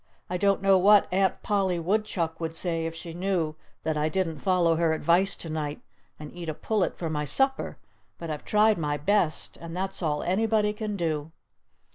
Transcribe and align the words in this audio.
"I 0.31 0.37
don't 0.37 0.63
know 0.63 0.79
what 0.79 1.07
Aunt 1.13 1.43
Polly 1.43 1.77
Woodchuck 1.77 2.39
would 2.39 2.55
say 2.55 2.87
if 2.87 2.95
she 2.95 3.13
knew 3.13 3.55
that 3.83 3.97
I 3.97 4.09
didn't 4.09 4.39
follow 4.39 4.75
her 4.75 4.93
advice 4.93 5.35
to 5.35 5.47
night 5.47 5.79
and 6.17 6.33
eat 6.33 6.49
a 6.49 6.55
pullet 6.55 6.97
for 6.97 7.07
my 7.07 7.23
supper.... 7.23 7.77
But 8.17 8.31
I've 8.31 8.43
tried 8.43 8.79
my 8.79 8.97
best.... 8.97 9.57
And 9.57 9.77
that's 9.77 10.01
all 10.01 10.23
anybody 10.23 10.73
can 10.73 10.95
do." 10.97 11.31